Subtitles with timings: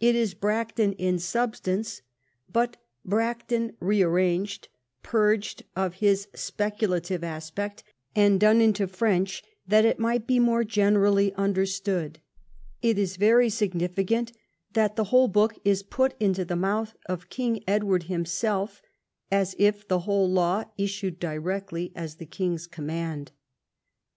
[0.00, 2.02] It is Bracton in substance,
[2.52, 4.66] but Bracton rearranged,
[5.04, 7.84] purged of his speculative aspect,
[8.16, 12.18] and done into French that it might be more generally understood.
[12.82, 14.32] It is very significant
[14.72, 18.82] that the whole book is put into the mouth of King Edward himself,
[19.30, 23.30] as if the whole law issued directly as the king's command.